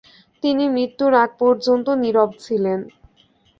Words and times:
তিনি 0.43 0.63
মৃত্যুর 0.75 1.13
আগ 1.23 1.31
পর্যন্ত 1.41 1.87
নীরব 2.01 2.29
ছিলেন। 2.43 2.79